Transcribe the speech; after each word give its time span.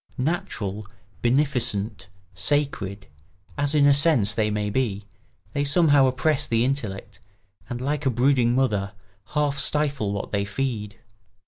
Natural, 0.17 0.87
beneficent, 1.21 2.07
sacred, 2.33 3.05
as 3.55 3.75
in 3.75 3.85
a 3.85 3.93
sense 3.93 4.33
they 4.33 4.49
may 4.49 4.71
be, 4.71 5.05
they 5.53 5.63
somehow 5.63 6.07
oppress 6.07 6.47
the 6.47 6.65
intellect 6.65 7.19
and, 7.69 7.79
like 7.79 8.07
a 8.07 8.09
brooding 8.09 8.55
mother, 8.55 8.93
half 9.35 9.59
stifle 9.59 10.11
what 10.11 10.31
they 10.31 10.43
feed. 10.43 10.95